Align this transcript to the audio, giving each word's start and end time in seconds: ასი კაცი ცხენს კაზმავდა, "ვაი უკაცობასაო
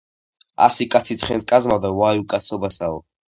ასი 0.67 0.87
კაცი 0.95 1.17
ცხენს 1.23 1.45
კაზმავდა, 1.53 1.93
"ვაი 1.99 2.25
უკაცობასაო 2.25 2.99